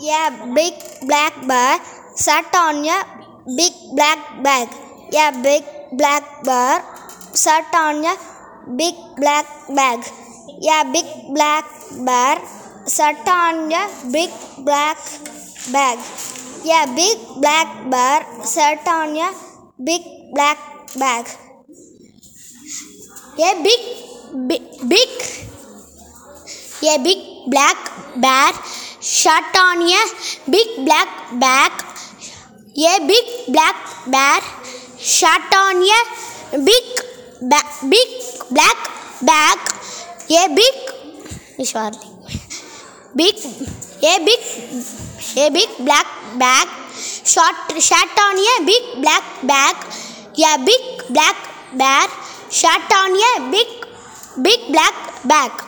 [0.00, 0.74] A big
[1.06, 1.80] black bear
[2.14, 3.02] sat on a
[3.56, 4.68] big black bag.
[5.12, 6.84] A big black bear
[7.34, 8.14] sat on a
[8.76, 9.98] big black bag.
[10.62, 11.64] A big black
[12.06, 12.38] bear
[12.86, 14.98] sat on a big black
[15.72, 15.98] bag.
[16.64, 19.34] A big black bear sat on a
[19.82, 20.58] big black
[20.96, 21.26] bag.
[23.36, 23.80] A big
[24.46, 25.08] big, big
[26.84, 27.76] a big black
[28.20, 28.52] bear
[29.00, 30.02] sat on a
[30.50, 31.08] big black
[31.38, 31.72] bag.
[32.78, 34.40] A big black bear
[34.98, 36.84] sat on a big
[37.50, 38.08] ba- big
[38.50, 38.78] black
[39.22, 39.58] bag.
[40.30, 41.96] A big sorry.
[43.14, 43.34] Big
[44.02, 44.42] a big
[45.36, 46.06] a big black
[46.38, 49.76] bag sat, sat on a big black bag.
[50.38, 51.36] A big black
[51.76, 52.08] bear
[52.50, 53.68] sat on a big
[54.42, 54.94] big black
[55.24, 55.67] bag.